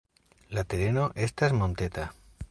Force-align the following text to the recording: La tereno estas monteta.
La 0.57 0.63
tereno 0.73 1.03
estas 1.27 1.55
monteta. 1.59 2.07